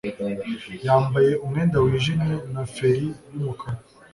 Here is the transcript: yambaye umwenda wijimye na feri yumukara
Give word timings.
yambaye 0.85 1.31
umwenda 1.43 1.77
wijimye 1.85 2.35
na 2.53 2.63
feri 2.75 3.07
yumukara 3.31 3.79